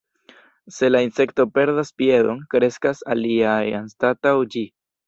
Se 0.77 0.89
la 0.93 1.01
insekto 1.07 1.45
perdas 1.59 1.93
piedon, 2.01 2.43
kreskas 2.55 3.07
alia 3.17 3.57
anstataŭ 3.83 4.39
ĝi. 4.57 4.69